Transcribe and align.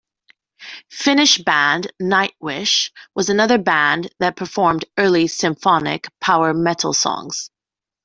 Finnish 0.89 1.37
band 1.37 1.93
Nightwish 2.01 2.91
was 3.13 3.29
another 3.29 3.59
band 3.59 4.09
that 4.17 4.35
performed 4.35 4.85
early 4.97 5.27
symphonic 5.27 6.07
power 6.19 6.55
metal 6.55 6.91
songs. 6.95 7.51